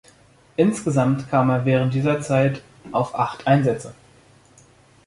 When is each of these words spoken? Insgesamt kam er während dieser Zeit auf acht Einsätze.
Insgesamt 0.57 1.29
kam 1.29 1.51
er 1.51 1.63
während 1.63 1.93
dieser 1.93 2.21
Zeit 2.21 2.63
auf 2.91 3.13
acht 3.13 3.45
Einsätze. 3.45 3.93